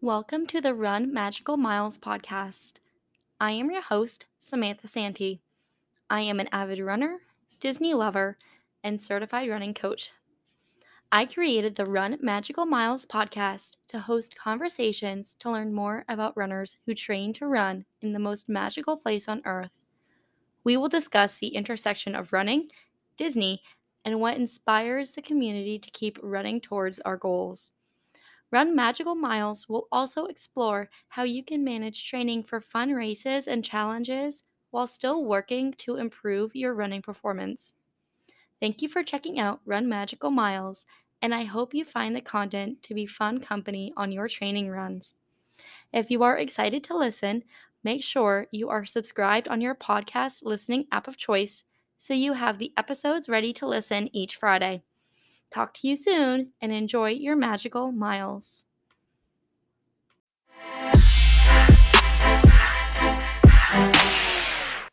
Welcome 0.00 0.46
to 0.46 0.60
the 0.60 0.76
Run 0.76 1.12
Magical 1.12 1.56
Miles 1.56 1.98
podcast. 1.98 2.74
I 3.40 3.50
am 3.50 3.68
your 3.68 3.82
host, 3.82 4.26
Samantha 4.38 4.86
Santy. 4.86 5.40
I 6.08 6.20
am 6.20 6.38
an 6.38 6.48
avid 6.52 6.78
runner, 6.78 7.18
Disney 7.58 7.94
lover, 7.94 8.38
and 8.84 9.02
certified 9.02 9.50
running 9.50 9.74
coach. 9.74 10.12
I 11.10 11.26
created 11.26 11.74
the 11.74 11.84
Run 11.84 12.16
Magical 12.20 12.64
Miles 12.64 13.06
podcast 13.06 13.72
to 13.88 13.98
host 13.98 14.36
conversations 14.36 15.34
to 15.40 15.50
learn 15.50 15.74
more 15.74 16.04
about 16.08 16.36
runners 16.36 16.78
who 16.86 16.94
train 16.94 17.32
to 17.32 17.48
run 17.48 17.84
in 18.00 18.12
the 18.12 18.20
most 18.20 18.48
magical 18.48 18.96
place 18.96 19.28
on 19.28 19.42
earth. 19.44 19.72
We 20.62 20.76
will 20.76 20.88
discuss 20.88 21.40
the 21.40 21.48
intersection 21.48 22.14
of 22.14 22.32
running, 22.32 22.70
Disney, 23.16 23.62
and 24.04 24.20
what 24.20 24.36
inspires 24.36 25.10
the 25.10 25.22
community 25.22 25.76
to 25.80 25.90
keep 25.90 26.20
running 26.22 26.60
towards 26.60 27.00
our 27.00 27.16
goals. 27.16 27.72
Run 28.50 28.74
Magical 28.74 29.14
Miles 29.14 29.68
will 29.68 29.88
also 29.92 30.24
explore 30.24 30.88
how 31.08 31.22
you 31.22 31.44
can 31.44 31.62
manage 31.62 32.08
training 32.08 32.44
for 32.44 32.60
fun 32.60 32.94
races 32.94 33.46
and 33.46 33.62
challenges 33.62 34.42
while 34.70 34.86
still 34.86 35.24
working 35.24 35.74
to 35.74 35.96
improve 35.96 36.56
your 36.56 36.74
running 36.74 37.02
performance. 37.02 37.74
Thank 38.60 38.80
you 38.80 38.88
for 38.88 39.02
checking 39.02 39.38
out 39.38 39.60
Run 39.66 39.86
Magical 39.86 40.30
Miles, 40.30 40.86
and 41.20 41.34
I 41.34 41.44
hope 41.44 41.74
you 41.74 41.84
find 41.84 42.16
the 42.16 42.22
content 42.22 42.82
to 42.84 42.94
be 42.94 43.06
fun 43.06 43.38
company 43.38 43.92
on 43.96 44.12
your 44.12 44.28
training 44.28 44.70
runs. 44.70 45.14
If 45.92 46.10
you 46.10 46.22
are 46.22 46.38
excited 46.38 46.82
to 46.84 46.96
listen, 46.96 47.44
make 47.84 48.02
sure 48.02 48.46
you 48.50 48.70
are 48.70 48.86
subscribed 48.86 49.48
on 49.48 49.60
your 49.60 49.74
podcast 49.74 50.42
listening 50.42 50.86
app 50.90 51.06
of 51.06 51.18
choice 51.18 51.64
so 51.98 52.14
you 52.14 52.32
have 52.32 52.58
the 52.58 52.72
episodes 52.78 53.28
ready 53.28 53.52
to 53.54 53.66
listen 53.66 54.08
each 54.16 54.36
Friday. 54.36 54.84
Talk 55.50 55.74
to 55.74 55.88
you 55.88 55.96
soon 55.98 56.54
and 56.62 56.72
enjoy 56.72 57.10
your 57.10 57.36
magical 57.36 57.92
miles. 57.92 58.67